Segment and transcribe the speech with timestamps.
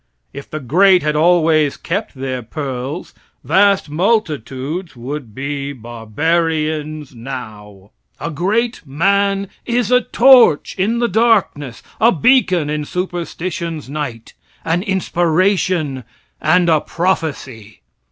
[0.33, 3.13] If the great had always kept their pearls,
[3.43, 7.91] vast multitudes would be barbarians now.
[8.19, 14.33] A great man is a torch in the darkness, a beacon in superstition's night,
[14.65, 16.03] an inspiration
[16.41, 17.81] and a prophecy.